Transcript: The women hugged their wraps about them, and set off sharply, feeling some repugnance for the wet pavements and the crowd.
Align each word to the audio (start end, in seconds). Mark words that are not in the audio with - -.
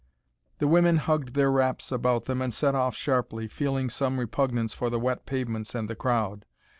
The 0.57 0.67
women 0.67 0.97
hugged 0.97 1.35
their 1.35 1.51
wraps 1.51 1.91
about 1.91 2.25
them, 2.25 2.41
and 2.41 2.51
set 2.51 2.73
off 2.73 2.95
sharply, 2.95 3.47
feeling 3.47 3.91
some 3.91 4.19
repugnance 4.19 4.73
for 4.73 4.89
the 4.89 4.99
wet 4.99 5.27
pavements 5.27 5.75
and 5.75 5.87
the 5.87 5.95
crowd. 5.95 6.43